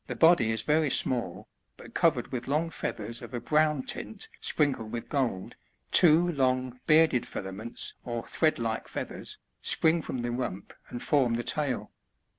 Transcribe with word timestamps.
body 0.17 0.49
is 0.49 0.63
very 0.63 0.89
small, 0.89 1.47
but 1.77 1.93
covered 1.93 2.31
with 2.31 2.45
Jong 2.47 2.71
feathers 2.71 3.21
of 3.21 3.35
a 3.35 3.39
brown 3.39 3.83
tint 3.83 4.27
sprinkled 4.41 4.91
with 4.91 5.07
gold, 5.09 5.55
two 5.91 6.27
long 6.31 6.79
bearded 6.87 7.27
filaments 7.27 7.93
or 8.03 8.25
thread 8.27 8.57
like 8.57 8.87
feathers, 8.87 9.37
spring 9.61 10.01
from 10.01 10.23
the 10.23 10.31
rump 10.31 10.73
and 10.89 11.03
form 11.03 11.35
the 11.35 11.43
tail. 11.43 11.91